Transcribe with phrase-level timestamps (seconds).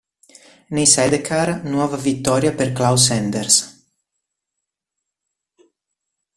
[0.73, 3.85] Nei sidecar nuova vittoria per Klaus Enders.